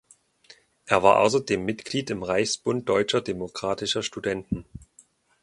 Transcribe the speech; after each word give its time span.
Er 0.87 1.03
war 1.03 1.19
außerdem 1.19 1.63
Mitglied 1.63 2.09
im 2.09 2.23
Reichsbund 2.23 2.89
Deutscher 2.89 3.21
Demokratischer 3.21 4.01
Studenten. 4.01 4.65